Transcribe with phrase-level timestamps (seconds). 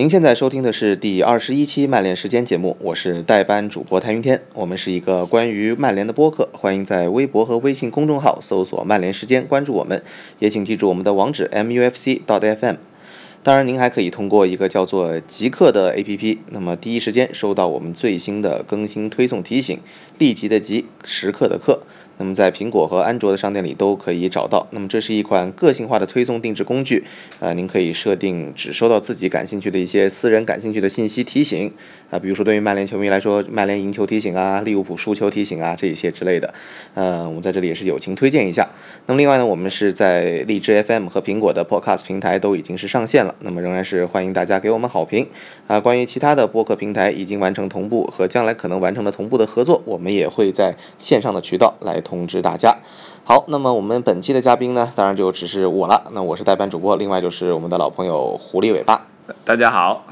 [0.00, 4.40] 您现在收听的是第二十一期曼联时间节目，我是代班主播谭云天。
[4.54, 10.02] 我们是一个关于曼联的播客，欢迎在微博和微信公众号搜索“曼联时间”关注我们，
[10.38, 12.76] 也请记住我们的网址 mufc.fm。
[13.42, 19.78] 当然，您还可以通过一个叫做“极客”的 APP，那么第一时间收到我们最新的更新推送提醒，
[20.16, 21.82] 立即的极，时刻的刻。
[22.20, 24.66] 那么在苹果和安卓的商店里都可以找到。
[24.72, 27.02] 那么这是一款个性化的推送定制工具，
[27.40, 31.72] 呃，您可以设定只收到自己感兴趣的一些私人感兴趣的信息提醒，
[32.10, 36.52] 啊，比如说对于曼联球迷来说，曼联赢球提醒啊，利物浦输球提醒啊，这一些之类的。
[36.92, 38.68] 呃，我们在这里也是友情推荐一下。
[39.06, 45.26] 那么另外呢，我们是在荔枝 FM 和苹果的 Podcast 平台都已经是上线了，那么仍然是欢迎大家给我们好评。
[45.66, 52.00] 啊，关于其他的播客平台已经完成同步和将来可能完成的同步的合作，我们也会在线上的渠道来。
[52.10, 52.76] 通知大家，
[53.22, 56.10] 好，那么我们本期的嘉宾呢，当然就只是我了。
[56.10, 59.06] 那我是代班主播，另外就是我们的老朋友狐狸尾巴。
[59.44, 60.02] 大家好。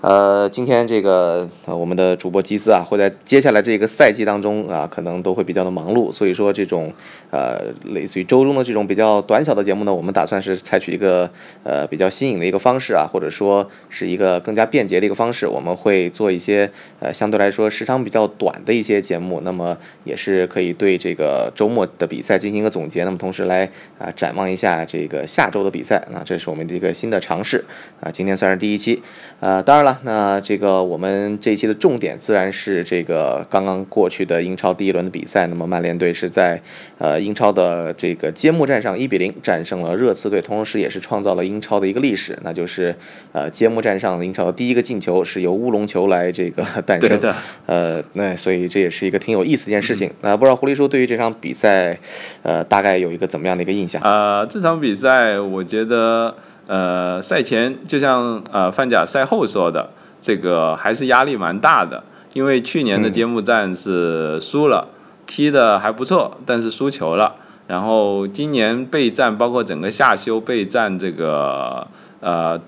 [0.00, 6.92] 呃，今天这个我们的主播基斯啊，会在接下来这个赛季当中啊，可能都会比较的忙碌，所以说这种
[7.32, 11.28] 呃，类似于周中的这种比较短小的节目呢，我们打算是采取一个
[11.64, 23.68] 呃比较新颖的一个方式啊，或者说是一个更加便捷的一个方式，我们会做一些呃相对来说时长比较短的一些节目，那么也是可以对这个周末的比赛进行一个总结，那么同时来
[23.98, 27.64] 啊展望一下这个下周的比赛，那这是我们的一个新的尝试
[28.00, 29.02] 啊，今天算是第一期，
[29.40, 29.87] 呃，当然了。
[30.02, 35.46] 那这个我们这一期的重点自然是这个刚刚过去的英超第一轮的比赛。
[35.46, 36.60] 那么曼联队是在
[36.98, 42.94] 呃英超的这个揭幕战上一比零战胜了热刺队，同时也是创造了英超的一个历史，那就是
[43.38, 47.20] 呃揭幕战上英超的第一个进球是由乌龙球来这个 诞生。
[47.20, 47.34] 的。
[47.66, 50.10] 呃，那所以这也是一个挺有意思的一件事情。
[50.22, 51.98] 那不知道狐狸叔对于这场比赛
[52.42, 54.02] 呃大概有一个怎么样的一个印象？
[54.02, 56.34] 呃，这场比赛我觉得。
[56.70, 59.88] 呃，赛前就像呃范甲赛后说的，
[60.20, 62.04] 这个还是压力蛮大的，
[62.34, 64.86] 因为去年的揭幕战是输了，
[65.26, 67.36] 踢的还不错，但是输球了。
[67.68, 71.86] 然后今年备战，包括整个夏休备战，这个
[72.20, 72.60] 呃，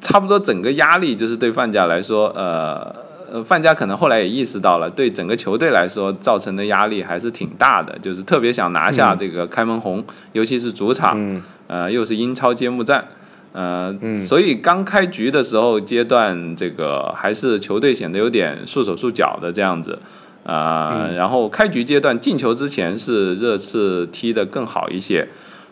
[0.00, 3.04] 差不多整个压力就是对范家来说，呃。
[3.28, 10.00] 呃，范加可能后来也意识到了，对整个球队来说造成的压力还是挺大的，就是特别想拿下这个开门红，
[10.32, 13.04] 尤其是主场，呃，又是英超揭幕战，
[13.50, 19.98] 呃，所以刚开局的时候阶段，这个还是球队显得有点束手束脚的这样子，
[20.44, 25.26] 啊，然后开局阶段进球之前是热刺踢得更好一些，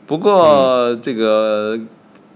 [0.08, 1.78] 不过这个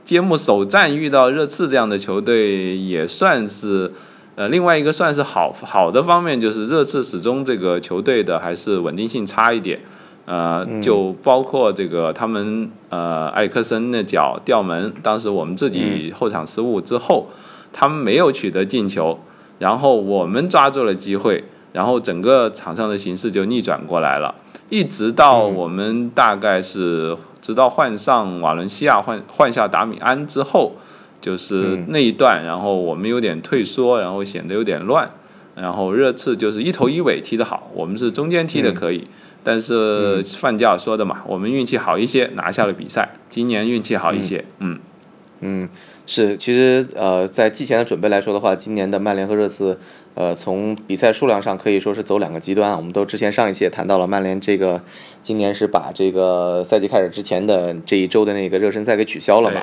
[0.08, 3.92] 揭幕首战遇到热刺这样的球队也算是。
[4.36, 9.80] 呃，另外一个算是好好的方面，就是热刺始终这个球队的还是稳定性差一点，
[10.26, 17.26] 呃，就包括这个他们呃埃里克森那脚吊门，当时我们自己后场失误之后，
[17.72, 19.18] 他们没有取得进球，
[19.58, 21.42] 然后我们抓住了机会，
[21.72, 24.32] 然后整个场上的形势就逆转过来了，
[24.68, 30.72] 一直到我们大概是直到换上瓦伦西亚换换下达米安之后。
[31.20, 35.10] 就是那一段，然后我们有点退缩，然后显得有点乱，
[35.56, 39.04] 然后热刺就是一头一尾踢得好，我们是中间踢的可以，
[39.42, 44.78] 但是范加尔说的嘛，我们运气好一些，拿下了比赛，今年运气好一些，嗯。
[45.40, 45.68] 嗯，
[46.10, 49.78] 是，其实呃，在季前的准备来说的话，今年的曼联和热刺，
[50.14, 54.80] 呃，从比赛数量上可以说是走两个极端，我们都之前上一期也谈到了，曼联这个
[55.20, 59.60] 今年是把这个赛季开始之前的这一周的那个热身赛给取消了嘛。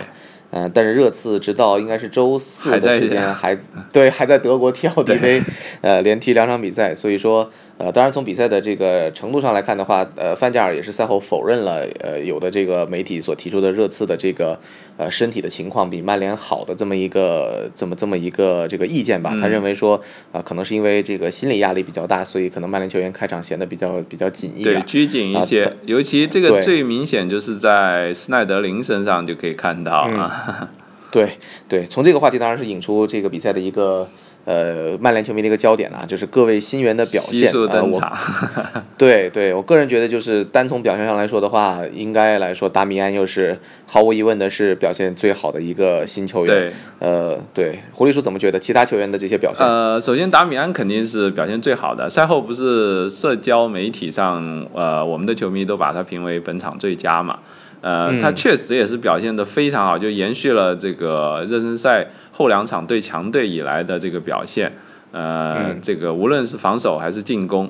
[0.51, 3.57] 嗯，但是热刺直到应该是周四的时间还
[3.91, 5.41] 对还在德国踢奥地杯，
[5.81, 7.49] 呃，连踢两场比赛，所以说。
[7.77, 14.57] 呃，当然从比赛的这个程度上来看的话，呃，范加尔也是赛后否认了，呃，有的这个媒体所提出的热刺的这个
[14.97, 19.35] 呃身体的情况比曼联好的这么一个这么这么一个这个意见吧。
[19.41, 25.75] 他认为说，啊，可能是因为这个心理压力比较大，所以可能曼联球员开场显得比较比较紧一点，对，拘谨一些。
[25.85, 30.69] 尤其这个最明显就是在斯奈德林身上就可以看到啊。
[31.11, 31.37] 对
[31.67, 34.09] 对，从这个话题当然是引出这个比赛的一个。
[34.45, 37.51] 呃，曼联球迷的一个焦点啊，就是各位新援的表现。
[37.67, 38.15] 登场。
[38.97, 46.55] 对对，我个人觉得，就是单从表现上来说的话，应该来说，达米安又是毫无疑问的是表现最好的一个新球员。
[46.55, 46.73] 对。
[46.99, 49.65] 呃，对，狐狸叔怎么觉得其他球员的这些表现？
[49.67, 52.09] 呃，首先达米安肯定是表现最好的。
[52.09, 57.39] 赛后不是社交媒体上，呃，我们的球迷都把他评为本场最佳嘛。
[57.85, 64.71] 呃，他确实也是表现的非常好，就延续了这个热身赛后两场对强队以来的这个表现。
[65.11, 67.69] 呃，这个无论是防守还是进攻，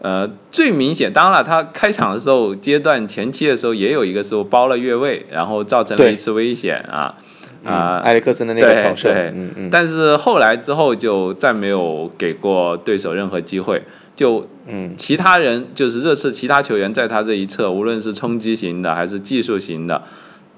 [0.00, 7.16] 呃，最明显，当然了，他开场的时候阶段前期的时候也有一个时候包了越位，然后造成了一次危险啊。
[7.64, 13.82] 啊，埃里克森的那个挑射，对，嗯嗯，但是后来之后就再没有给过对手任何机会，
[14.18, 14.94] 就嗯。
[14.98, 20.02] 其他人就是热刺其他球员在他这一侧，无论是冲击型的还是技术型的，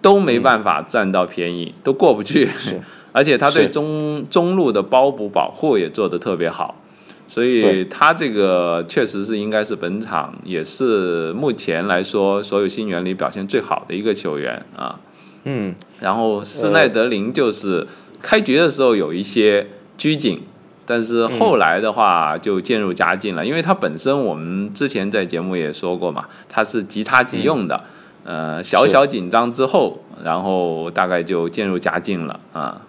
[0.00, 2.48] 都没办法占到便宜，都过不去。
[3.12, 6.80] 而且他对中中路的包补保护也做得特别好，
[7.28, 14.98] 所以他这个确实是应该是本场也是目前来说所有新援里表现最好的一个球员啊。
[15.44, 15.74] 嗯。
[15.98, 17.86] 然后施耐德林就是
[18.22, 19.66] 开局的时候有一些
[19.98, 20.40] 拘谨，
[20.90, 27.80] 但是后来的话就渐入佳境了，因为它本身我们之前在节目也说过嘛，它是即插即用的，
[28.24, 32.82] 呃，小小紧张之后，然后大概就渐入佳境了啊。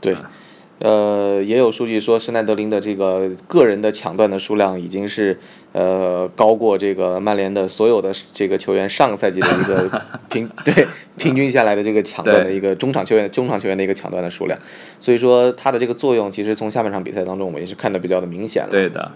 [0.00, 0.16] 对，
[0.80, 5.38] 呃，也有数据说施耐德林的这个个人的抢断的数量已经是
[5.72, 10.86] 呃高过这个曼联的所有的这个球员上个赛季的一个平 对
[11.16, 14.56] 平均下来的这个抢断的一个中场球员中场球员的一个抢断的数量，
[15.00, 18.68] 所以说他的这个作用其实从下半场比赛当中我们也是看的比较的明显了。
[18.70, 19.10] 对的，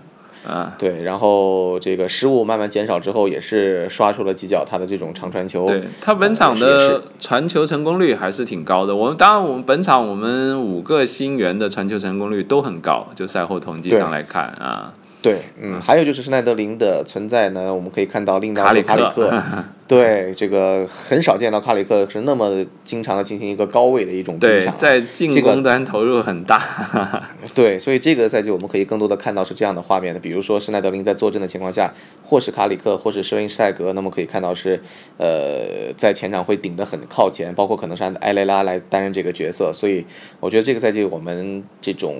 [0.47, 5.67] 啊，对，然后这个失误慢慢减少之后，也是刷出了几脚他的这种长传球。
[5.67, 8.95] 对他本场的传球成功率还是挺高的。
[8.95, 14.93] 我们当然，我们本场我们五个新援的传球成功率都很高，就赛后统计上来看啊。
[15.23, 19.43] 对，嗯，还有就是施耐德林的存在呢，我们可以看到令到卡里克卡里克，
[19.93, 26.63] 对这个很少见到卡里克是那么经常的进行一个高位的一种逼对抢，，在进攻端投入很大。
[27.55, 31.93] 对，所以这个赛季我们可以更多的看到是这样的画面的，比如说施耐德林在坐镇的情况下，
[32.23, 34.81] 或是卡里克，或是施温施泰格，那么可以看到是，
[35.19, 40.05] 呃，在前场会顶得很靠前，包括可能是按埃雷拉来担任这个角色，所以
[40.41, 42.17] 我觉得这个赛季我们这种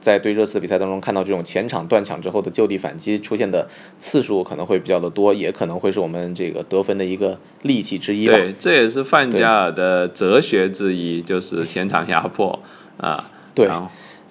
[0.00, 3.68] 在对热刺的比赛当中看到这种前场断抢之后的就地反击出现的
[4.00, 8.34] 次数可能会比较的多，也可能会是我们这个得分的一个利器之一吧。
[8.34, 12.58] 对，这也是范加尔的哲学之一，就是前场压迫
[12.96, 13.28] 啊。
[13.54, 13.68] 对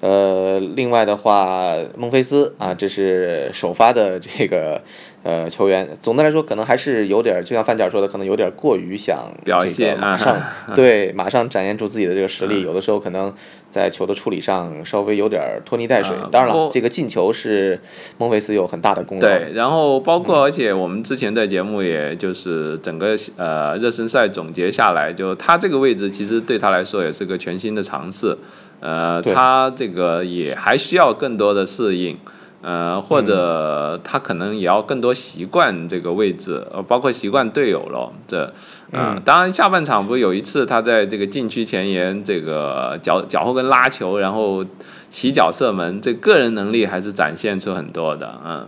[0.02, 4.82] 呃，另外的话，孟菲斯啊，这是首发的这个
[5.24, 5.88] 呃球员。
[6.00, 10.42] 总的来说，可能还是有点儿，就像范加尔说的，可能有点过于想表现个马上
[10.76, 12.62] 对 马上展现出自己的这个实力。
[12.62, 13.34] 有的时候可能
[13.70, 16.28] 在球的处理上稍微有点拖泥带水啊。
[16.32, 17.80] 当然了，这个进球是
[18.18, 19.28] 孟菲斯有很大的功劳。
[19.28, 28.38] 对，然后包括而且我们之前在节目也就是整个呃热身赛总结下来，就他这个位置其实对他来说也是个全新的尝试，
[28.80, 32.18] 呃，他这个也还需要更多的适应。
[32.62, 38.12] 呃，或者他可能也要更多习惯这个位置，呃，包括习惯队友了。
[38.28, 38.54] 这，
[38.92, 44.66] 呃，当然下半场不是有一次他在这个禁区前沿这个脚脚后跟拉球，然后
[45.10, 48.68] 起脚射门，这个人能力还是展现出很多的，嗯。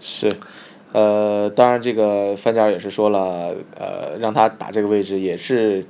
[0.00, 0.28] 是，
[0.90, 5.84] 呃，当然这个范加尔也是说了，呃，让他打这个位置也是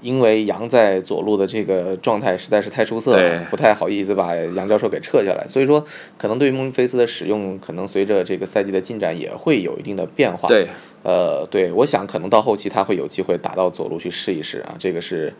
[0.00, 5.84] 因为杨在左路的这个状态实在是太出色了，不太好意思把杨教授给撤下来，所以说
[6.16, 10.48] 可能对于孟菲斯的使用，可能随着这个赛季的进展也会有一定的变化。
[10.48, 10.68] 对，
[11.02, 15.32] 呃，对，我想可能到后期他会有机会打到左路去试一试啊，这个是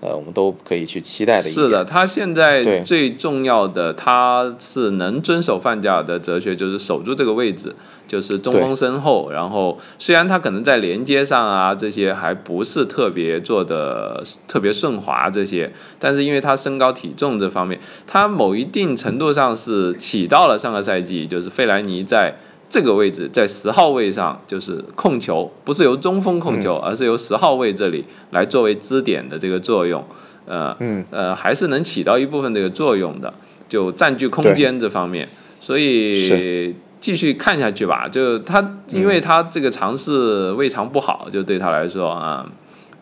[0.00, 1.42] 呃我们都可以去期待的。
[1.42, 7.74] 是的，他现在最重要的，他是能遵守范加尔的哲学，就是守住这个位置，
[8.06, 9.30] 就是中锋身后。
[9.30, 22.36] 然后虽然他可能在连接上啊这些还不是特别做的特别顺滑这些，但是因为他身高体重这方面，他某一定程度上是起到了上个赛季就是费莱尼在。
[22.76, 30.04] 这个位置在十号位上就是控球，不是由中锋控球，而是由十号位这里来作为支点的这个作用。
[30.44, 33.32] 呃，嗯，呃，还是能起到一部分这个作用的，
[33.66, 35.26] 就占据空间这方面。
[35.58, 38.06] 所以继续看下去吧。
[38.06, 42.46] 就他，因为他这个尝试未尝不好，就对他来说啊，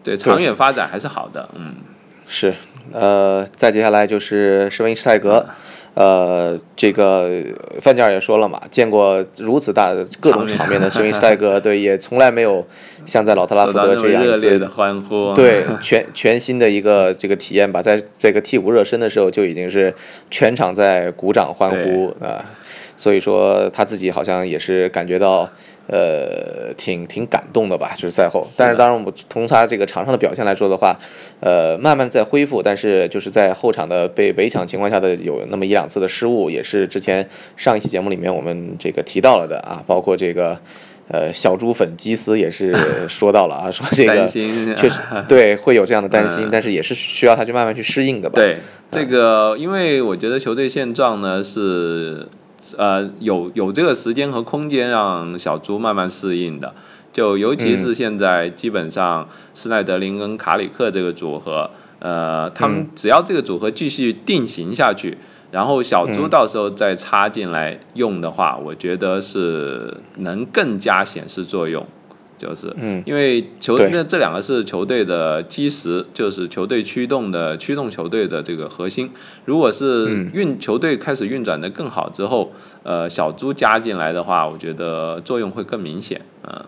[0.05, 1.49] 对长远发展还是好的。
[1.59, 1.75] 嗯，
[2.29, 2.55] 是，
[2.93, 5.45] 呃，再接下来就是施温施泰格，
[5.95, 7.43] 呃，这个
[7.81, 12.67] 范加尔也说了嘛，见过如此大的各种场面的施温施泰格， 对，也从来没有
[13.07, 15.33] 像在老特拉福德这样一次热烈的欢呼。
[15.35, 19.95] 对，全 全新的一个这个体验吧，在这个替补热身的时候就已经是
[20.31, 22.45] 全场在鼓掌欢呼啊、
[22.97, 25.49] 所以说他自己好像也是感觉到
[25.87, 28.47] 呃挺挺感动的吧，就是赛后。
[28.57, 30.99] 但是当然，我们从他这个场上的表现来说的话，
[31.41, 40.59] 呃，慢慢在恢复，但是就是在后场的被围抢情况下的有那么一两次的失误，也是之前上一期节目里面我们这个提到了的啊，包括这个。
[41.07, 42.75] 呃，小猪粉基斯也是
[43.07, 44.99] 说到了啊， 说这个确实
[45.29, 48.37] 对会有这样的担心，但是也是需要他去慢慢去适应的吧。
[48.37, 48.57] 对
[48.91, 52.27] 这个，因为我觉得球队现状呢是，
[52.79, 56.75] 呃，有有这个时间和空间让小猪慢慢适应的。
[57.13, 65.17] 就尤其是现在基本上施耐德林跟卡里克这个组合，呃，他们只要这个组合继续定型下去，
[65.53, 71.87] 然后小猪到时候再插进来用的话，我觉得是能更加显示作用。
[72.45, 79.11] 就是嗯，因为球那这两个是球队的基石，就是球队驱动的驱动球队的这个核心。
[79.47, 86.21] 如果是运球队开始运转的更好之后，呃，小猪加进来的话，我觉得作用会更明显。
[86.47, 86.65] 嗯，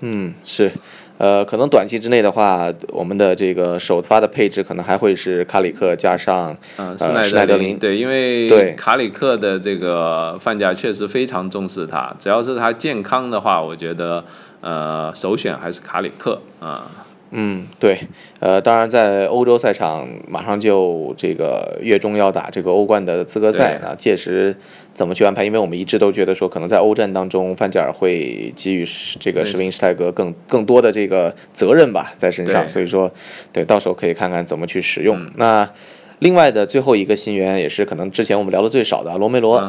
[0.00, 0.72] 嗯，是，
[1.18, 7.78] 呃，可能短期之内的话，我们的这个首发的配置可能还会是卡里克加上呃施耐德林。
[7.78, 14.24] 对，因为卡里克的这个范加确实非常重视他，只要是他健康的话，我觉得。
[14.60, 17.06] 呃，首选还是卡里克啊。
[17.32, 17.96] 嗯，对，
[18.40, 24.56] 呃，当然在欧洲赛场马上就这个月中要打这个欧冠的资格赛啊，届时
[24.92, 25.44] 怎么去安排？
[25.44, 28.84] 因为我们一直都觉得说，可能在欧战当中，范加尔会给予
[29.20, 33.08] 这个施宾施泰格更更多的这个责任吧，在身上，所以说，
[33.52, 35.30] 对，到时候可以看看怎么去使用。
[35.36, 35.70] 那
[36.18, 39.60] 另外的最后一个新援也是可能之前我们聊的最少的罗梅罗。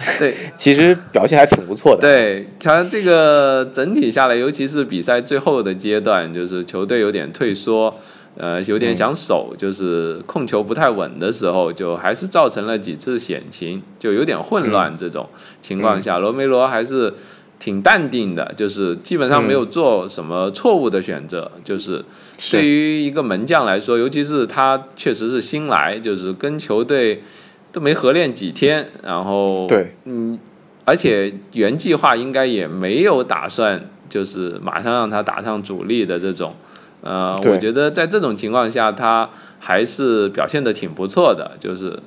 [0.18, 2.00] 对，其实表现还挺不错的。
[2.00, 7.94] 对他这个整体下来，尤其是比赛最后的阶段，就是球队有点退缩，
[8.36, 14.96] 呃，有点想守，就是控球不太稳的时候，就还是造成了几次险情，就有点混乱。
[14.98, 15.28] 这种
[15.60, 17.14] 情况下，罗梅罗还是
[17.58, 21.50] 挺淡定的，就是基本上没有做什么错误的选择。
[21.62, 22.04] 就是
[22.50, 27.22] 对于一个门将来说，尤其是他确实是新来，就是跟球队。
[27.74, 30.38] 都没合练几天，然后对，嗯，
[30.84, 36.54] 而且原计划应该也没有打算，就是马上让他打上主力的这种，
[37.00, 39.28] 呃，我觉得在这种情况下，他
[39.58, 41.98] 还是表现的挺不错的，就是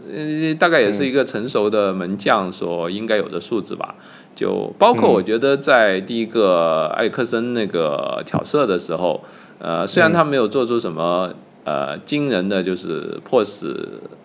[0.56, 3.96] 大概也是一个成熟的门将所应该有的素质吧。
[4.34, 9.22] 就包括我觉得在第一个埃克森那个挑射的时候，
[9.60, 11.34] 呃，虽然他没有做出什么。
[11.68, 13.76] 呃，惊人的就是迫使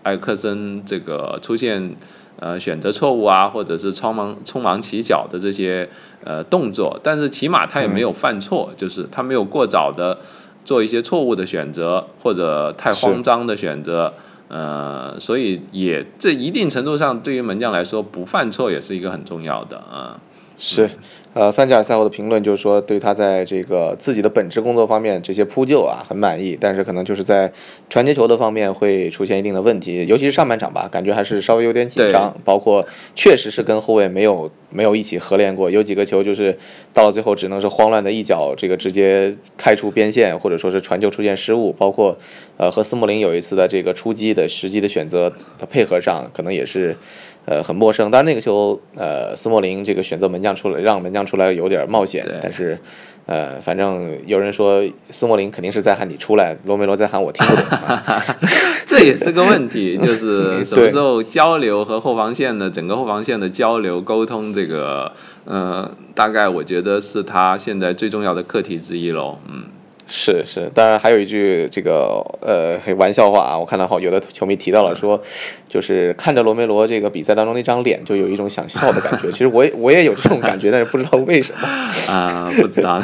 [0.05, 1.97] 埃克森这个出现
[2.39, 5.89] 呃选择错误啊，或者是匆忙匆忙起脚的这些
[6.23, 10.21] 呃动作，但是起码他也没有犯错，就是他没有过早的
[10.65, 14.15] 做一些错误的选择或者太慌张的选择，
[14.47, 20.21] 呃，所以也这一定程度上对于门将来说，不犯错也是一个很重要的啊，
[20.63, 20.89] 是。
[21.35, 27.51] 呃，范加尔赛后的评论就是说，对他在这个自己的本职工作方面这些扑救啊很满意，但是可能就是在
[27.89, 32.37] 传接球的方面会出现一定的问题，尤其是上半场吧，感觉还是稍微有点紧张。
[32.45, 36.55] 包括确实是跟后卫没有没有一起合练过，有几个球就是
[36.93, 41.73] 到了最后只能是慌乱的一脚这个直接开出边线，或者说是传球出现失误。
[41.73, 42.15] 包括
[42.59, 46.95] 呃和斯莫林有一次的这个出击的时机的选择的配合上，可能也是。
[47.45, 48.11] 呃，很陌生。
[48.11, 52.25] 当然那个球，呃，斯莫林这个选择门将出来，让门将出来有点冒险。
[52.41, 52.79] 但是，
[53.27, 57.65] 呃，反正有人说斯莫林肯定是在喊你出来，罗梅罗在喊我听不懂。
[58.87, 65.13] 这也是个问题，就是 什么时候交流和后防线的整个后防线的交流沟通，这个，
[65.45, 69.39] 呃，大概我觉得是他现在最重要的课题之一喽。
[69.49, 69.65] 嗯。
[70.15, 75.19] 是是，当然还有一句这个呃玩笑话啊，我看到好有的球迷提到了说，
[75.71, 79.33] 就是看着罗梅罗这个比赛当中那张脸，就有一种想笑的感觉。
[79.33, 81.67] 其实我也 我也有这种感觉，但是不知道为什么
[82.13, 83.01] 啊，不知道。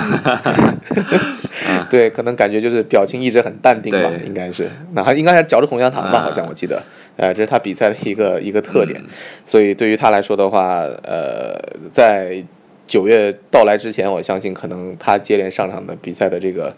[1.88, 6.82] 对，可能感觉就是表情一直很淡定吧，应该是，那还应该还嚼着口香糖吧，好像我记得，
[7.16, 9.02] 呃，这是他比赛的一个一个特点。
[9.46, 11.58] 所以对于他来说的话，呃，
[11.90, 12.44] 在。
[12.86, 16.74] 九月到来之前，我相信可能他接连上场的比赛的这个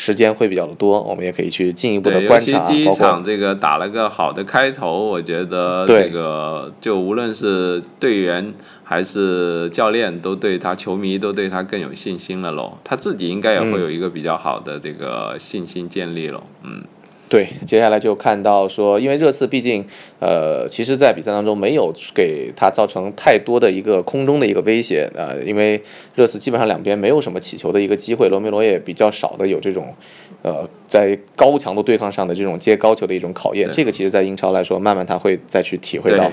[0.00, 2.68] 时间会比较的多，我们也可以去进一步的观察。
[2.68, 12.78] 第一场这个打了个好的开头，我觉得这个就无论是队员还是教练，都对他球迷都对他更有信心了喽。
[12.84, 16.44] 他自己应该也会有一个比较好的这个信心建立喽。
[16.62, 16.84] 嗯。
[17.28, 19.84] 对，接下来就看到说，因为热刺毕竟，
[20.18, 25.78] 呃，其实，在比赛当中没有给他造成太多的一个空中的一个威胁啊，因为
[26.14, 29.94] 热刺基本上两边没有什么起球的一个机会，罗梅罗也比较少的有这种，
[30.40, 36.32] 呃，在高强度对抗上的这种接高球的一种考验，这个其实，在英超来说，慢慢他会再去体会到。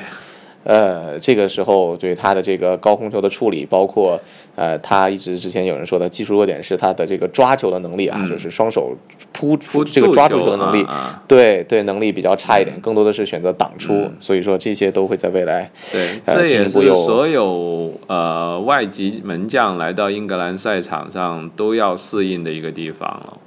[0.65, 4.19] 呃，这个时候对他的这个高空球的处理，包括
[4.55, 8.97] 呃，他一直之前有人说的技术弱点是他的这个抓球的能力啊，就是双手
[9.31, 10.83] 扑出这个抓住球的能力，
[11.27, 23.37] 对对，能力比较差一点，更多的是选择挡出，所以说这些都会在未来对，这也是所有呃外籍门将来到英格兰赛场上都要适应的一个地方了。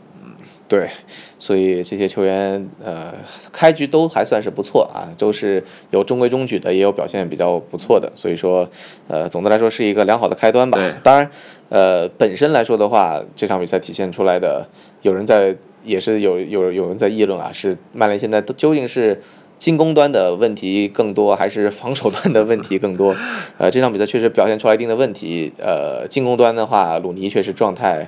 [0.69, 0.91] 对，
[1.39, 3.15] 所以这些球员呃，
[3.51, 8.69] 开局都还算是不错啊，都是有中规中矩的，也有表现比较不错的，所以说
[9.09, 10.79] 呃，总的来说是一个良好的开端吧。
[11.03, 11.31] 当然，
[11.71, 14.69] 呃，本身来说的话，这场比赛体现出来的，
[15.01, 19.23] 有人在也是有有有人在议论啊，是曼联现在究竟是
[19.59, 23.15] 进攻端的问题更多，还是防守端的问题更多？
[23.59, 25.53] 呃，这场比赛确实表现出来一定的问题。
[25.59, 28.07] 呃，进攻端的话，鲁尼确实状态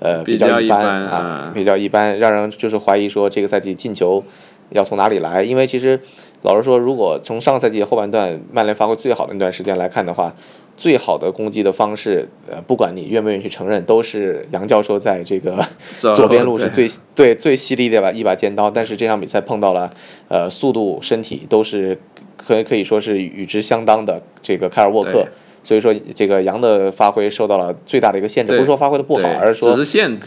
[0.00, 4.24] 呃比较一般啊，比较一般，让人就是怀疑说这个赛季进球
[4.70, 5.42] 要从哪里来？
[5.42, 6.00] 因为其实
[6.42, 10.34] 老实说，如果从上个赛季后半段曼联发挥最好的那段时间来看的话，
[10.76, 15.64] 最好的攻击的方式，呃，不管你愿不愿意去承认，都是杨教授在这个
[15.98, 18.70] 左边路是最对最犀利的把一把尖刀。
[18.70, 19.90] 但是这场比赛碰到了，
[20.28, 21.98] 呃，速度、身体都是
[22.36, 25.26] 可可以说是与之相当的这个凯尔沃克。
[25.66, 29.70] 所以说，这个杨的发挥受到了最大的一个限制，不是说发挥的不好，而是说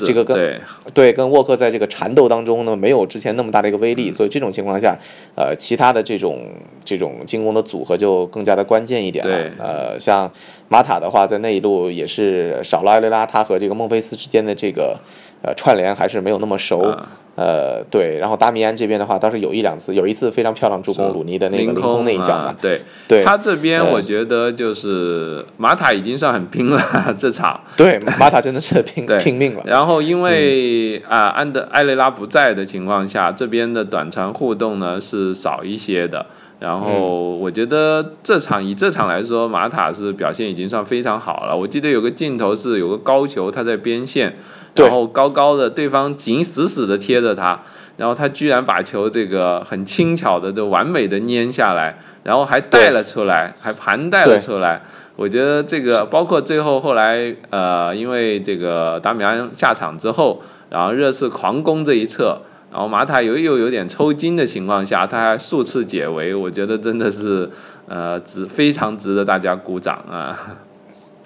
[0.06, 0.62] 这个跟
[0.94, 4.12] 对跟沃克在这个缠斗当中呢，没有之前那么大的一个威力。
[4.12, 4.98] 所以这种情况下，
[5.36, 6.46] 呃，其他的这种
[6.84, 9.38] 这种进攻的组合就更加的关键一点了。
[9.58, 10.30] 呃，像
[10.68, 15.00] 马塔的话，在那一路也是少了埃雷拉，他和这个孟菲斯之间的这个
[15.42, 16.96] 呃串联还是没有那么熟。
[17.36, 22.54] 呃，对，然后达米安这边的话倒是有一两次，有一次非常漂亮助攻鲁尼的那个凌空那一脚嘛。
[22.62, 27.58] 对，对他这边我觉得就是马塔已经算很拼了这场。
[27.78, 29.64] 对，马塔真的是 拼拼命了。
[29.66, 36.26] 然后因为啊安德埃雷拉不在的情况下，这边的短传互动呢是少一些的。
[36.60, 41.56] 然后我觉得这场以这场来说，马塔是表现已经算非常好了。
[41.56, 44.36] 我记得有个镜头是有个高球，他在边线。
[44.80, 47.60] 然后高高的，对方紧死死的贴着他，
[47.98, 54.82] 然后他居然把球这个很轻巧的就完美的粘下来，然后还带了出来，还盘带了出来。
[55.16, 67.50] 我觉得这个包括最后后来呃，因为这个达米安下场之后，然后热刺狂攻这一侧，然后马塔又又有点抽筋的情况下，他还数次解围，我觉得真的是
[67.90, 70.40] 呃值非常值得大家鼓掌啊。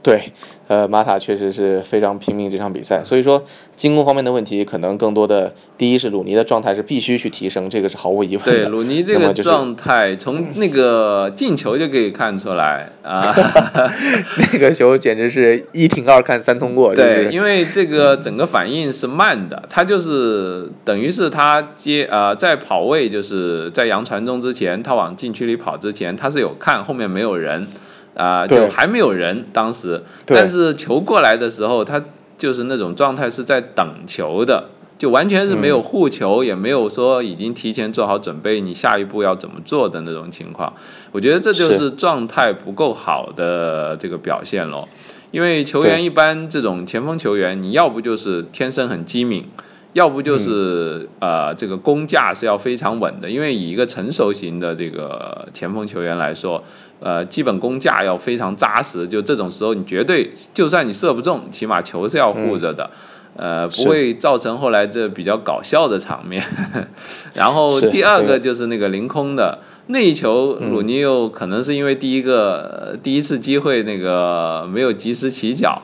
[0.02, 0.34] 对。
[0.74, 3.44] 呃，马塔确实是非常拼命这场比赛，所以说
[3.76, 8.52] 进攻方面的问题可能更多的，第一是鲁尼的状态是必须去提升，这个是毫无疑问的。
[8.52, 13.32] 对，鲁尼这个状态从那个进球就可以看出来啊
[14.52, 16.96] 那个球简直是一停二看三通过。
[16.96, 27.68] 对，因为这个整个反应是慢的，他就是等于是他接呃在跑位，就是在杨传中之前，他往禁区里跑之前，他是有看后面没有人。
[28.16, 32.04] 啊，就还没有人，当时，但是球过来的时候，他
[32.38, 40.74] 就是那种状态是在等球的，就完全是没有护球，也没有说已经提前做好准备，你下一步要怎么做的那种情况。
[41.12, 44.88] 我觉得这就是状态不够好的这个表现咯。
[45.32, 49.46] 因为球员一般这种前锋球员，你要不就是天生很机敏。
[49.94, 56.64] 要不就是呃，这个攻架是要非常稳的，因为以一个成熟型的这个前锋球员来说，
[57.00, 59.08] 呃，基本攻架要非常扎实。
[59.08, 62.90] 就这种时候，你绝对就算你射不中，起码球是要护着的，
[63.36, 66.44] 呃，不会造成后来这比较搞笑的场面。
[67.36, 75.84] 然后第二个就是那个凌空的那一球，鲁尼又可能是因为第一个第一次机会那个没有及时起脚。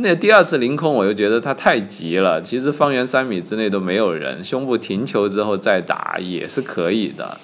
[0.00, 2.40] 那第二次凌空，我又觉得他太急了。
[2.40, 7.36] 其实方圆三米之内都没有人，胸部停球之后再打也是可以的。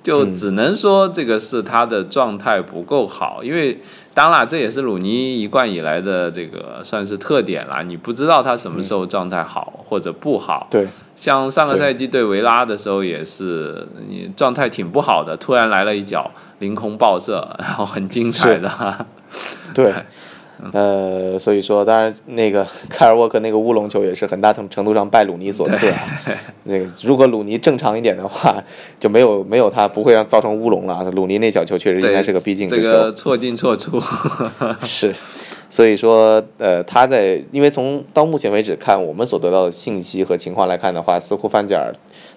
[0.00, 3.80] 就只能说这个是他的状态不够好，因为
[4.14, 7.82] 当然这也是鲁尼一贯以来的这个算是特点了。
[7.82, 10.68] 你不知道他什么时候状态好或者不好。
[10.70, 16.30] 对，像上个赛季对维拉的时候也是，你状态挺不好的，突然来了一脚
[16.60, 19.06] 凌空爆射，然后很精彩的。
[19.74, 19.92] 对。
[20.72, 25.98] 呃，所以说，当然那个 凯尔沃克那个乌龙球也是很大程程度上拜鲁尼所赐啊。
[26.64, 28.62] 那个如果鲁尼正常一点的话，
[28.98, 31.10] 就没有没有他不会让造成乌龙了。
[31.12, 34.00] 鲁尼那脚球确实应该是个必进之球，这个错进错出。
[34.82, 35.14] 是，
[35.70, 41.92] 所以说呃，他在因为从到目前为止看，我们所得到的信息和情况来看的话，似乎范加尔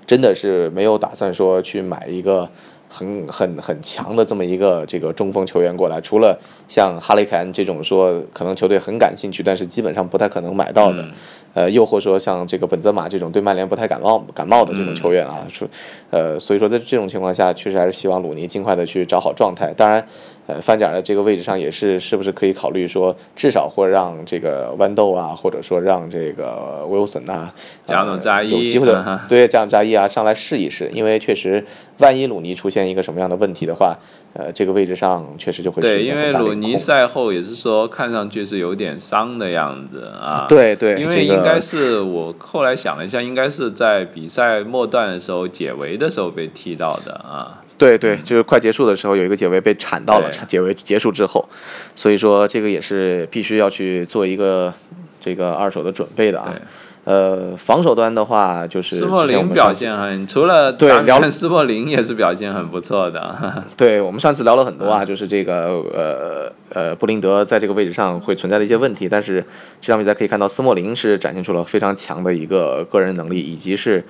[0.05, 2.49] 真的是没有打算说去买一个。
[2.91, 11.07] 很很很强的这么一个这个中锋球员过来，除了像哈雷凯恩这种说可能球队很感兴趣，但是基本上不太可能买到的，
[11.53, 15.67] 呃，又或者说像这个本泽马这种对曼联不太感冒感冒的这种球员啊，说，
[16.09, 19.73] 呃，所以说在这种情况下，确实还是希望鲁尼尽快的去找好状态。
[19.75, 20.05] 当然。
[20.47, 27.53] 呃，翻甲的这个位置上也是，是不是可以考虑说，至少或让这个豌豆啊，或者说让这个威尔森啊，
[27.85, 31.63] 加努扎伊有机会的，对加努扎伊啊上来试一试，因为确实，
[31.99, 33.95] 万一鲁尼出现一个什么样的问题的话，
[34.33, 47.61] 呃，这个位置上确实就会对，因为鲁尼赛后也是说，看上去是有点伤的样子啊，对对，因为应该是我后来想了一下，应该是在比赛末段的时候解围的时候被踢到的啊。
[47.77, 51.43] 对对，就是快结束的时候有一个解围被铲到了，解围结束之后，
[51.95, 54.73] 所以说这个也是必须要去做一个
[55.19, 56.53] 这个二手的准备的啊。
[57.11, 63.35] 呃，防守端的话，就是斯莫林表现很，除了对聊斯莫林也是表现很不错的。
[63.75, 69.43] 对我们上次聊了很多啊，就是这个呃呃布林德在这个位置上会存在的一些问题，但是
[69.81, 74.01] 这场比赛可以看到斯莫林是展现出了非常强的一个个人能力，以及是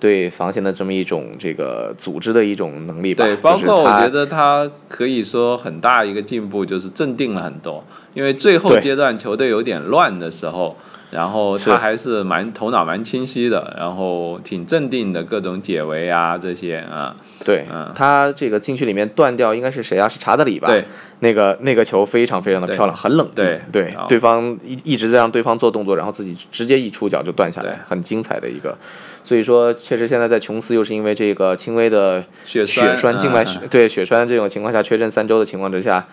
[0.00, 3.26] 对防线的这么一种这个组织的一种能力吧。
[3.26, 10.74] 对，包括我觉得得他可以说很大一个进步就是镇定了很多，因为最后阶段球队有点乱的时候。
[11.10, 17.14] 然后他还是蛮头脑蛮清晰的，然后挺镇定的，各种解围啊这些啊。
[17.44, 20.08] 对，嗯他这个禁区里面断掉应该是谁啊？
[20.08, 20.66] 是查德里吧？
[20.68, 20.84] 对，
[21.20, 23.44] 那个那个球非常非常的漂亮，很冷静。
[23.44, 28.76] 对对，对方一一直在让对方做动作，然后自己直接一出脚就断下来，很精彩的一个。
[29.22, 36.06] 所以说，确实现在在琼斯又是因为这个轻微的血栓静脉血对血栓这种情况下缺阵三周的情况之下。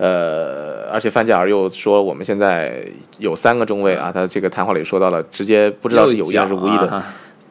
[0.00, 2.82] 呃，而且范加尔又说，我们现在
[3.18, 7.02] 有三个中卫啊，他这个谈话里说到了，直接不知道是有意还是无意的，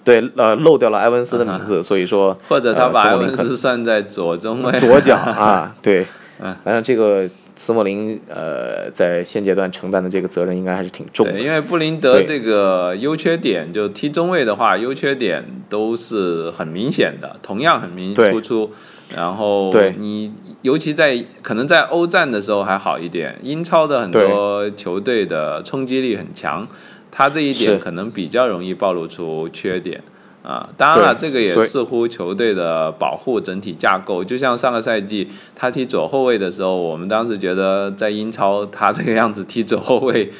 [0.04, 4.72] 对，呃，漏掉了埃文斯的名字，所以说或者他把埃文斯算在左中卫。
[4.80, 6.04] 左脚啊， 对，
[6.40, 18.72] 反正这个斯莫林呃，在现阶段承担的这个责任应该还是挺重的，因为布林德这个优缺点，就踢中卫的话，优缺点都是很明显的，同样很明突出。
[19.16, 26.68] 然后你尤其在可能在欧战的时候还好一点，英超的很多球队的冲击力很强，
[27.10, 30.04] 他这一点可能比较容易暴露出缺点
[30.44, 30.70] 啊。
[30.78, 34.24] 当然了，这个也似乎球队的保护整体架构。
[34.24, 40.32] 就像上个赛季他踢左后卫的时候，我们当时觉得在英超他这个样子踢左后卫。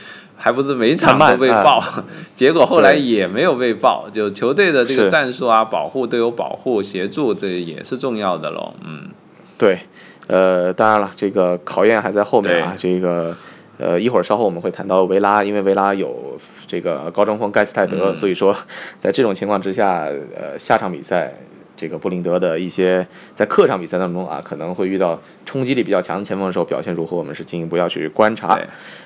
[0.42, 1.84] 还不是每场都被爆，
[2.34, 4.10] 结果后来也没有被爆。
[4.10, 8.74] 就球队的这个战术啊，保护都有保护协助，这也是重要的喽。
[8.86, 9.10] 嗯，
[9.58, 9.80] 对，
[10.28, 12.74] 呃，当然了，这个考验还在后面啊。
[12.78, 13.36] 这个
[13.78, 18.56] 呃，一会儿稍后我们会谈到维拉，因为维拉有这个高中锋盖斯泰德，所以说
[18.98, 21.34] 在这种情况之下，呃，下场比赛
[21.80, 28.60] 这个布林德的一些在客场比赛当中啊，可能会遇到冲击力比较强的前锋的时候表现如何，我们是进一步要去观察。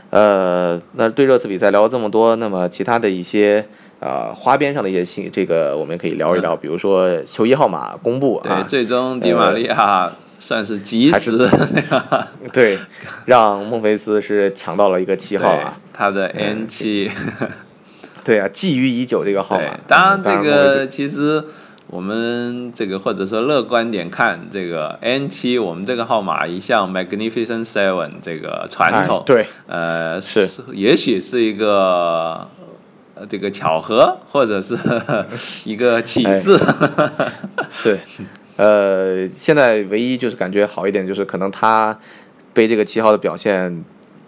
[0.10, 3.64] 呃，那对这次比赛聊了这么多，那么其他的一些
[4.00, 11.48] 呃花边上的一些信，这个我们可以聊一聊，比如说球衣号码公布啊，最终迪玛利亚算是及时，
[12.52, 12.80] 对，
[13.26, 17.12] 让孟菲斯是抢到了一个七号啊，他的 N 七，
[18.24, 21.44] 对啊，觊觎已久这个号码，当然这个其实。
[21.88, 32.48] 我们这个或者说乐观点看，这个 N 七，我们这个号码一向 Magnificent Seven 这个传统，对，呃，是，也许是一个
[33.30, 34.76] 这个巧合，或者是
[35.66, 36.60] 一个启示，
[37.70, 38.00] 是，
[38.56, 42.00] 呃，现在唯一就是感觉好一点，就是可能他
[42.54, 43.84] 背这个七号的表现。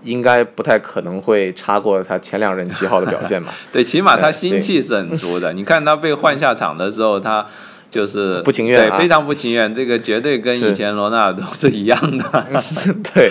[0.06, 3.54] 应该不太可能会差过他前两任七号的表现吧？
[3.74, 5.52] 对，起码他心气是很足的。
[5.54, 7.46] 你看他被换下场的时候，他
[7.90, 9.74] 就是不情愿，对，非常不情愿。
[9.76, 12.46] 这个绝对跟以前罗纳尔多是一样的。
[13.14, 13.30] 对，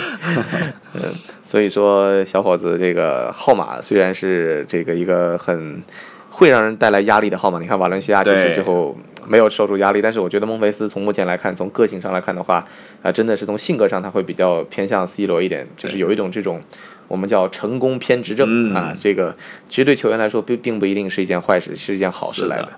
[0.95, 1.01] 嗯，
[1.43, 5.83] 所以说小伙子这个号码虽然是这个一个很
[6.29, 8.97] 会让人带来压力的号码，你看瓦伦西亚就是最后。
[9.27, 12.65] 没有受住压力，但是我觉得孟菲斯从目前来看，从个性上来看的话，
[13.03, 16.61] 啊，真的是从性格上他会比较偏向 C 罗一点，就是有一种这种
[17.09, 19.37] 我们叫成功偏执症啊，这个
[19.69, 22.69] 其实对球员来说并并不一定是一件坏事，是一件好事来的。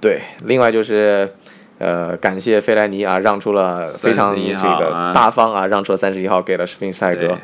[0.00, 1.34] 对，另外就是
[1.78, 7.38] 呃，感谢费莱尼啊，让出了非常这个大方啊，让出了三十一号给了史宾塞格。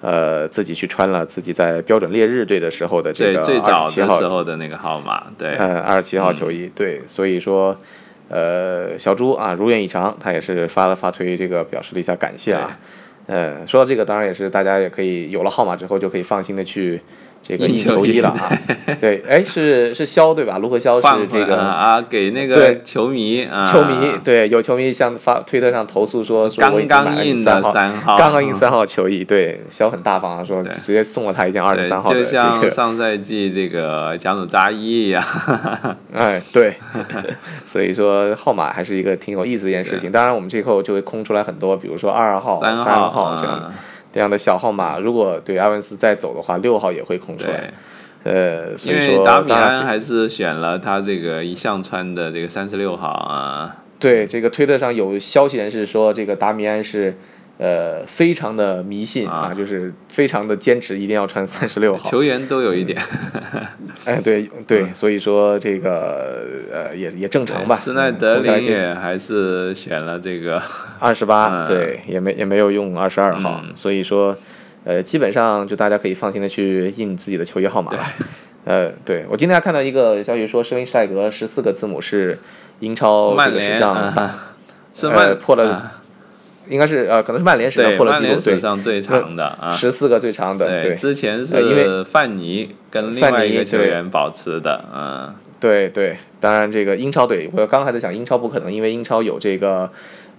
[0.00, 7.76] 呃，自己去穿了自己在标准烈日队的时候的这个二十七号时候的那个号码，对，嗯，二十七号球衣，对，所以说，
[8.28, 12.78] 呃，小朱啊，如愿以偿，他也是发了发推，这个表示了一下感谢啊，
[13.26, 17.00] 呃，说到这个，当然也是大家也可以有了号码之后就可以放心的去。
[17.42, 18.52] 这个印球衣了啊，
[19.00, 20.58] 对，哎，是是肖对吧？
[20.58, 35.24] 卢克肖是这个啊，给那个球迷啊，球迷对，有球迷向发推特上投诉说，说刚刚印的三号，刚刚印三号球衣，对，肖很大方啊，说直接送了他一件二十三号的就像上赛季这个加努扎伊一样，
[36.14, 36.74] 哎，对，
[37.66, 40.12] 所以说号码还是一个挺有意思的一件事情。
[40.12, 43.72] 当然，我们这后就会空出来很多，比如说二号、三号这样。
[44.12, 47.72] 这样的小号码，如果对阿文斯再走的话，六号也会空出来。
[48.24, 53.76] 呃，所以说达米安还是选了他这个一向穿的这个三十六号啊。
[53.98, 57.16] 对，这个推特上有消息人士说，这个达米安是。
[57.62, 62.08] 呃，非常的迷信啊，就是非常的坚持，一定要穿三十六号。
[62.08, 62.98] 球员都有一点，
[64.06, 67.76] 哎，对对，所以说这个呃也也正常吧。
[67.76, 70.62] 斯奈德林也还是选了这个
[70.98, 74.34] 二十八， 对，也没也没有用二十二号，所以说
[74.84, 77.98] 呃基本上就大家可以放心的去印自己的球衣号码了。
[78.64, 82.38] 呃，对我今天还看到一个消息说，施温施泰格十四个字母是
[82.78, 84.46] 英超这个史上啊。
[84.92, 85.99] 是呃破了啊
[86.70, 89.70] 应该是呃，可能是曼联史上破了纪录，史，上最长的啊。
[89.72, 99.90] 十四个最长的，对，之前是因为是范尼跟另范外一个球员保持的，嗯，对对，当然这个英超队，我刚刚还在想英超不可能，因为英超有这个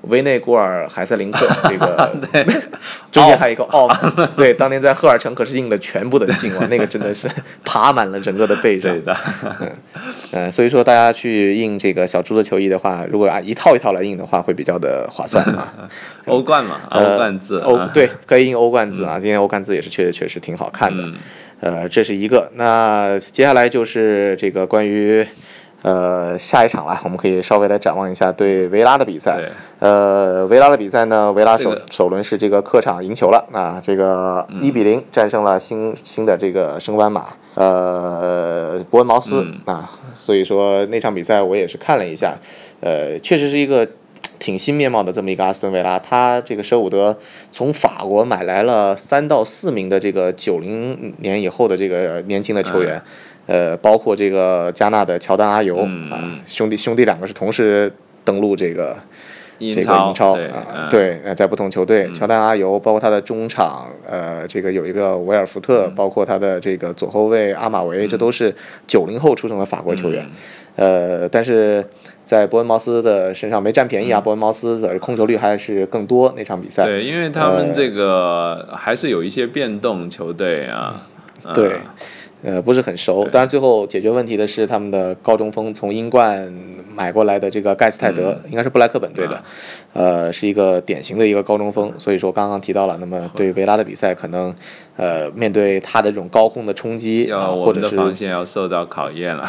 [0.04, 2.12] 维内古尔、海塞林克这个，
[3.12, 3.88] 中间还有一个奥，
[4.38, 7.30] 对，当年在赫尔城可是印了全部的姓哇， 那个真的是
[7.66, 9.02] 爬满了整个的背上对。
[9.02, 9.18] 的，
[10.32, 15.74] 嗯，所以说大家去印这个小猪的球衣的话，如果按一套一套来印的话，会比较的划算啊。
[16.26, 21.04] 欧冠嘛，呃欧冠字，欧啊对，可以印欧冠字啊，今天欧冠字也是确确实挺好看的。
[21.04, 21.16] 嗯
[21.62, 22.50] 呃，这是一个。
[22.56, 25.24] 那接下来就是这个关于
[25.82, 29.40] 呃下一场了，我们可以稍微来展望一下对维拉的比赛。
[29.80, 31.86] 呃，维拉的比赛呢，维拉首、这个。
[31.92, 34.60] 首轮是这个客场赢球了，啊，这个嗯。
[34.62, 39.74] 一比零战胜了新新的这个升班马，呃，伯恩茅斯、嗯。
[39.74, 42.38] 啊，所以说那场比赛我也是看了一下，
[42.80, 43.88] 呃，确实是一个。
[44.42, 47.16] 挺新面貌的这么一个阿斯顿维拉，他这个舍伍德
[47.52, 53.00] 从法国买来了三到四名的这个九零年以后的这个年轻的球员，
[53.48, 57.92] 呃，包括这个加纳的乔丹阿尤、嗯啊，兄弟兄弟两个是同时
[58.24, 58.96] 登陆这个
[59.58, 60.90] 英这个英超对啊，嗯。
[60.90, 65.96] 对，呃，在不同球队，乔丹、阿尤，包括他的中场，呃，这个有一个维尔福特，嗯。
[65.96, 68.56] 包括他的这个左后卫阿马维，这都是
[68.88, 70.26] 九零后出生的法国球员，
[70.78, 71.22] 嗯。
[71.22, 71.86] 呃，但是
[72.24, 74.24] 在伯恩茅斯的身上没占便宜啊，嗯。
[74.24, 81.02] 伯恩茅斯的控球率还是更多那场比赛，对，因为他们这个还是有一些变动球队啊，
[81.44, 81.54] 嗯。
[81.54, 81.74] 对，
[82.44, 83.24] 呃，不是很熟。
[83.26, 86.52] 当然，最后解决问题的是他们的高中锋从英冠
[86.94, 89.44] 买过来的这个盖斯泰德，嗯应该是布莱克本队的，啊
[89.94, 91.94] 呃，是一个典型的一个高中锋。
[91.98, 94.54] 所以说，刚刚提到了，那么对维拉的比赛，可能
[94.98, 99.48] 呃面对他的这种高空的冲击啊，要我或者是们的防线要受到考验了。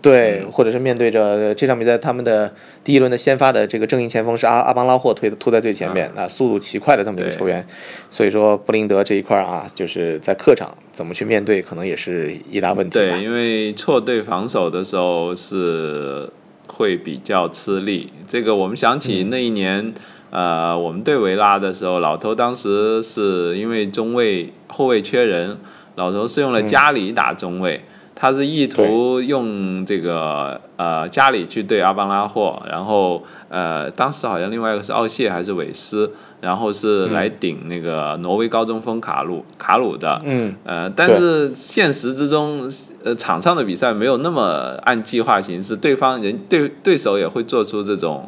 [0.00, 2.50] 对，或者是面对着这场比赛他们的
[2.82, 7.66] 第一轮的先发的这个正印前锋是阿阿邦拉霍推突在最前面，啊，速度奇快的这么一个球员，
[8.10, 13.22] 所以说布林德这一块儿啊，就是在客场怎么去面对，可能也是一大问题对，。
[13.22, 16.30] 因为错对防守的时候是
[16.66, 18.10] 会比较吃力。
[18.26, 19.92] 这个我们想嗯起那一年，
[20.30, 25.58] 呃，我们对维拉的时候，老头当时是因为中卫后卫缺人，
[25.96, 27.82] 老头是用了加里打中卫。
[28.24, 36.10] 他是意图用这个呃家里去对阿邦拉霍，然后呃当时好像另外一个是奥谢还是韦斯，
[36.40, 42.66] 然后是来顶那个挪威高中锋卡鲁卡鲁的，嗯，呃，但是现实之中，
[43.04, 48.26] 呃，场上的比赛没有那么按计划行事，对方人对对手也会做出这种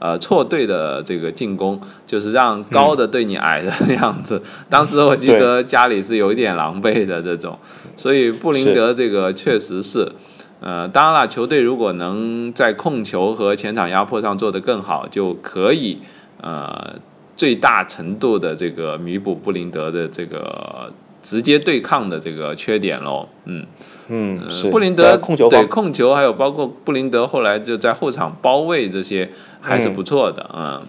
[0.00, 4.42] 呃错对的这个进攻，就是让高的对你矮的样子。
[4.68, 7.56] 当时我记得家里是有一点狼狈的这种，
[7.96, 10.10] 所以布林德这个确实是。
[10.62, 16.00] 呃，当然了，球队如果能在控球和前场压迫上做得更好，就可以
[16.42, 16.96] 呃
[17.34, 23.26] 最大程度的这个弥补布林德的这个直接对抗的这个缺点喽。
[23.46, 23.64] 嗯，
[24.12, 24.40] 嗯，
[24.72, 30.50] 布林德对控球对控球，还有包括布林德后来就在后场包位这些还是不错的。
[30.52, 30.82] 嗯，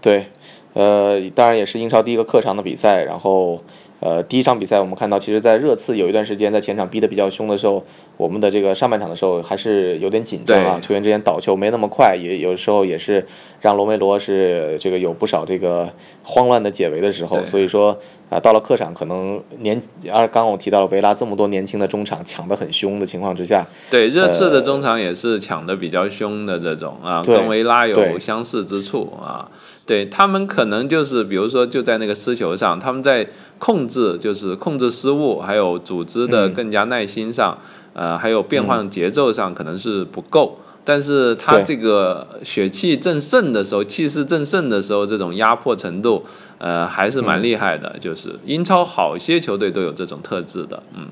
[0.00, 0.28] 对，
[0.72, 3.04] 呃，当然也是英超第一个客场的比赛。
[3.04, 3.62] 然后，
[4.00, 7.84] 呃，第一场比赛我们看到，其实，在热刺有一段时间在前场逼得比较凶的时候，
[8.22, 13.26] 我们的这个上半场的时候还是有点紧张啊，球员之间倒球没那么快，也有时候也是
[13.60, 17.44] 让罗梅罗是这个有不少这个慌乱的解围的时候。
[17.44, 17.98] 所以说，
[18.30, 19.80] 啊、到了客场可能年，
[20.10, 29.50] 而刚刚我提到了维拉这么多年轻的中场抢得很凶的情况之下，对，热刺的中场也是抢得比较凶的这种啊，对跟维拉有相似之处啊。
[29.84, 33.26] 对他们可能就是，比如说就在那个失球上，他们在
[33.58, 37.58] 控制，就是控制失误，还有组织的嗯更加耐心上，
[37.94, 40.58] 呃，还有变换节奏上可能是不够。
[40.84, 46.24] 但是他这个血气正盛的时候，气势正盛的时候，这种压迫程度，
[46.58, 47.96] 呃，还是蛮厉害的。
[48.00, 51.06] 就是英超好些球队都有这种特质的，嗯。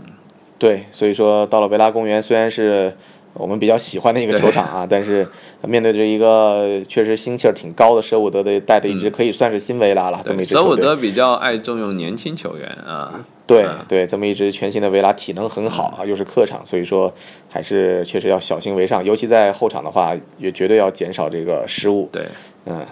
[0.59, 2.95] 对，所以说到了维拉公园，虽然是
[3.33, 5.27] 我们比较喜欢的一个球场啊， 但是
[5.62, 10.75] 面对着一个确实心气儿挺高的舍伍德的带的一支可以算是新维拉了、这么一支舍伍。
[10.75, 13.79] 德比较爱重用年轻球员啊，对嗯。
[13.89, 17.13] 对，这么一支全新的维拉，体能很好啊，又是客场，所以说
[17.49, 22.09] 还是确实要小心为上，尤其在后场的话，也绝对要减少这个失误。
[22.13, 22.23] 对，
[22.67, 22.85] 嗯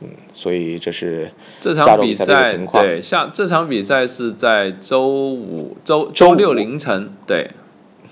[0.00, 2.84] 嗯，所以这是这场比赛赛的情况。
[2.84, 7.50] 对下这场比赛是在周五周周六凌晨，对，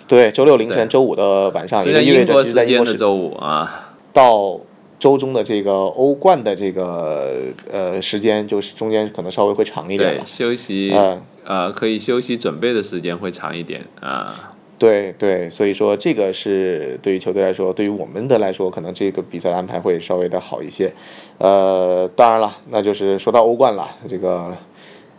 [0.07, 4.61] 对周六凌晨、周五的晚上，是在也就意味英国着其实在英国时时间的周五啊，到
[4.99, 10.21] 周中的这个欧冠的这个呃时间，就是中间可能稍微会长一点。
[10.27, 20.93] 休息嗯呃可以休息准备的时间会长一点啊，对对，所以说这个是对于球队来说，对于我们的来说，可能这个比赛安排会稍微的好一些。
[21.39, 24.57] 呃，当然了，那就是说到欧冠了，这个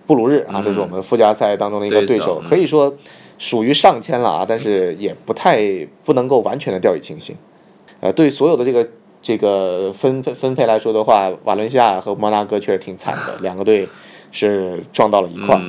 [0.05, 2.93] 布鲁日啊，这是我们附加赛当中的一个对手，可以说
[3.37, 7.35] 属于上签了啊，但是也不太不能够完全的掉以轻心。
[8.01, 8.87] 呃，对所有的这个
[9.27, 13.85] 这个分分分配来说的话，瓦伦西亚和摩纳哥确实挺惨的，两个队
[14.31, 15.61] 是撞到了一块儿。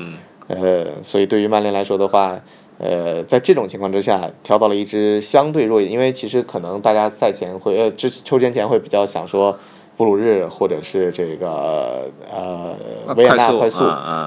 [0.47, 2.38] 呃，所以对于曼联来说的话。
[2.81, 9.59] 呃，在这种情况之下，挑到了一支相对弱一点，因为其实可能大家赛前会呃，之秋天前会比较想说
[9.97, 12.77] 布鲁日或者是这个呃
[13.16, 13.83] 维也纳快速，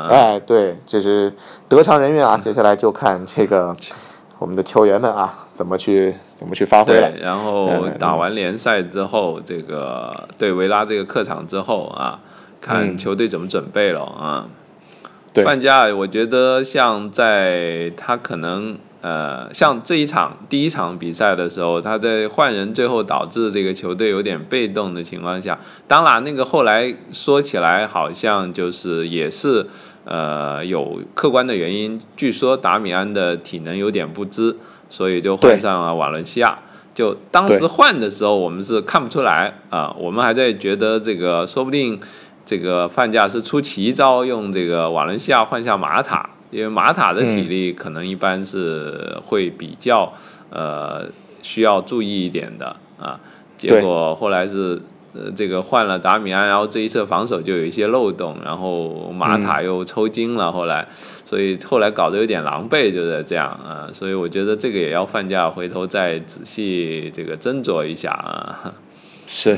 [0.10, 1.32] 哎，对，就是
[1.70, 2.38] 得偿人愿啊。
[2.38, 3.74] 接下来就看这个
[4.38, 7.12] 我们的球员们啊，怎么去怎么去发挥了。
[7.22, 12.20] 然后打完联赛之后，这个对维拉这个客场之后啊，
[12.60, 14.48] 看球队怎么准备了啊。
[15.36, 29.68] 范加尔，我觉得像在他可能呃，像这一场第一场比赛的时候，他在换人最后导致这个球队有点被动的情况下，当然那个后来说起来好像就是也是
[30.06, 34.58] 呃有客观的原因，据说达米安的体能有点不支，
[34.92, 36.60] 所以就换上了瓦伦西亚。
[36.94, 42.00] 就当时换的时候，我们是看不出来啊，我们还在觉得这个说不定。
[42.44, 50.12] 这个范加是出奇招，用这个瓦伦西亚换下马塔，因为马塔的体力可能一般是会比较
[50.50, 51.06] 呃
[51.44, 53.20] 需要注意一点的啊。
[53.56, 54.82] 结果后来是
[55.14, 60.88] 呃这个换了达米安，然后这一侧防守就有一些漏洞，然后马塔又抽筋了，后来
[61.26, 63.90] 所以后来搞得有点狼狈，就是这样啊。
[63.94, 68.74] 所以我觉得这个也要范加回头再仔细这个斟酌一下啊。
[69.28, 69.58] 是。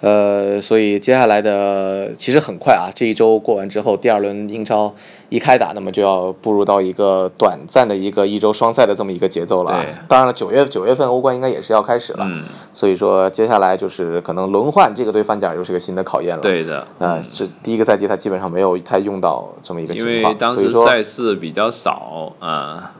[0.00, 4.94] 呃，所以接下来的其实很快啊，这一周过完之后，第二轮英超
[5.28, 9.84] 一开打，那么就要步入到一个短暂的一个一周双赛的这么一个节奏了。
[10.06, 12.24] 当然了，九月九月份欧冠应该也是要开始了。
[12.28, 12.44] 嗯。
[12.72, 16.42] 所以说，接下来就是可能轮换这个对范加尔又是个新的考验了。
[16.42, 16.86] 对的。
[17.00, 20.14] 啊，这第一个赛季他基本上没有太用到这么一个情况。
[20.14, 22.94] 因为当时赛事比较少啊。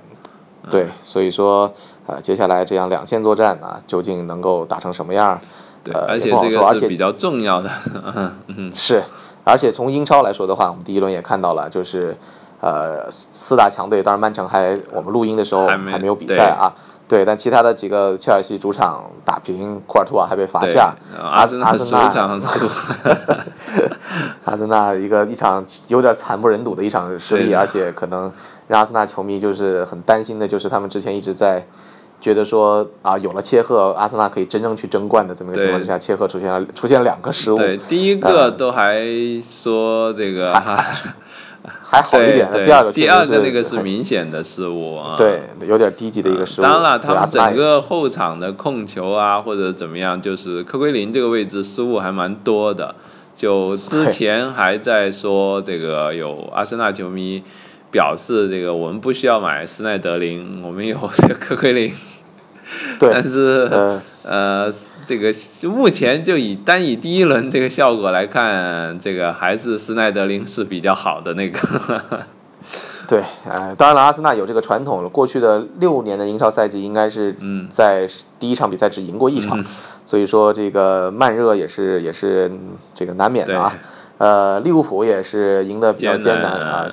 [0.68, 1.72] 对，所以说
[2.08, 5.40] 啊，接下来这样两线作战啊，究竟能够打成什么样？
[5.92, 7.70] 呃，而且这个是比较重要的，
[8.48, 9.02] 嗯 是，
[9.44, 12.16] 而且从英超来说的话，我们第一轮也看到了，就是
[12.60, 16.72] 呃四大强队，当然曼城还我们录音的时候还没有比赛啊，
[17.06, 22.08] 对，但其他的几个切尔西主场打平库尔图瓦还被罚下，阿森阿森纳
[24.44, 28.32] 阿森纳一个一场有点惨不忍睹的一场失利，而且可能
[28.66, 31.66] 让阿森纳球迷就是很担心的，就是他们之前一直在。
[32.20, 37.58] 觉得说啊，有了切赫，阿森纳可以真正去争冠的这么一个情况之下，切赫出现了出现了两个失误。
[37.58, 39.06] 对，第一个都还
[39.48, 40.84] 说这个 还
[41.62, 45.14] 还好一点，第二个第二个那个是明显的失误啊。
[45.16, 46.64] 对，有点低级的一个失误。
[46.64, 52.94] 当然了，他们整个后场的控球啊，或者怎么样，就是科奎林这个位置失误还蛮多的。
[53.36, 57.44] 就之前还在说这个有阿森纳球迷。
[57.90, 61.92] 表示这个我们不需要买斯奈德林，我们有这个科奎林。
[62.98, 63.10] 对。
[63.14, 63.68] 但是
[64.24, 64.72] 呃，
[65.06, 65.32] 这个
[65.68, 71.58] 目前就以单以第一轮这个效果来看，这个还是斯奈德林是比较好的那个。
[73.08, 77.34] 对，呃，当然了，阿森纳有这个传统，过去的六年的英超赛季应该是
[77.70, 78.06] 在
[78.38, 79.64] 第一场比赛只赢过一场，
[80.04, 82.52] 所以说这个慢热也是也是
[82.94, 83.74] 这个难免的啊。
[84.18, 86.86] 呃，利物浦也是赢得比较艰难啊。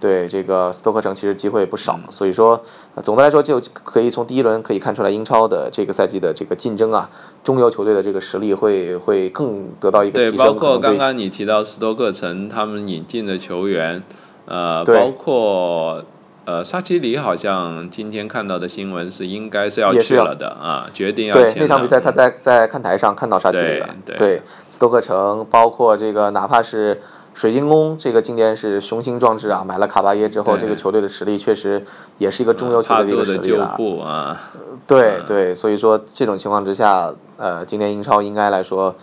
[0.00, 2.58] 对这个斯托克城其实机会不少，所以说
[3.02, 7.10] 总的来说就可以从第一轮可以看出来，英超的这个赛季的这个竞争啊，
[7.44, 10.36] 中游球队的这个实力会会更得到一个提升。
[10.36, 14.02] 对，包括刚刚你提到斯托克城他们引进的球员，
[14.46, 16.02] 呃，包括
[16.46, 23.88] 呃沙奇里，好像今天看到的新闻是应该是要去了的啊，决定要对那场比赛他在在看台上看到沙奇里了。
[24.06, 24.40] 对，
[24.70, 27.02] 斯托克城包括这个哪怕是。
[27.32, 31.82] 水晶宫这个今年是雄心壮志啊，买了卡巴耶之后，这个球队的实力确实
[32.18, 33.76] 也是一个中游球队的一个实力了。
[34.04, 34.40] 啊，
[34.86, 38.94] 对对，所以说这种情况之下，呃，今年英超应该来说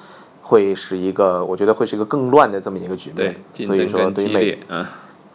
[0.42, 3.36] 会是一个，我觉得会是一个更乱的这么一个局面。
[3.54, 4.86] 所以说对于美，嗯，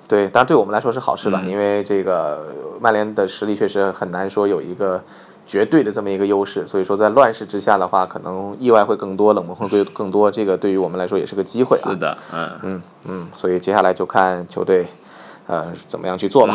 [0.07, 2.47] 对，当然对我们来说是好事了，因为这个
[2.81, 5.03] 曼联的实力确实很难说有一个。
[5.47, 10.31] 绝对的这么一个优势，所以说在乱世之下的话，可能意外会更多，冷门会更更多。
[10.31, 11.91] 这个对于我们来说也是个机会啊。
[11.91, 14.87] 是的，嗯嗯嗯，所以接下来就看球队，
[15.47, 16.55] 呃，怎么样去做吧。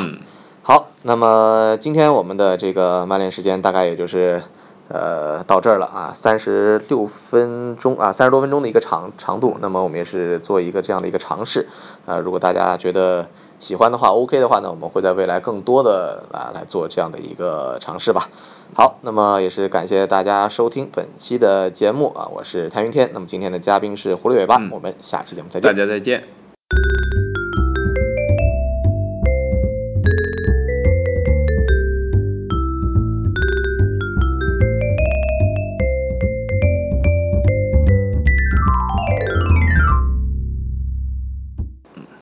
[0.64, 4.42] 好，那么今天我们的这个曼联时间大概也就是
[4.90, 9.58] 呃，到这儿了啊，三十六分钟啊，三十多分钟的一个长长度。
[9.60, 11.68] 那么我们也是做一个这样的一个尝试
[12.06, 12.18] 啊。
[12.18, 13.28] 如果大家觉得
[13.60, 18.30] 喜欢的话，OK 的话呢，我们会在未来更多的啊来做这样的一个尝试吧。
[18.74, 23.10] 好，那么也是感谢大家收听本期的节目啊，我是谭云天。
[23.14, 25.72] 那么今天的嘉宾是狐狸尾巴，我们下期节目再见。
[25.72, 26.37] 大家再见。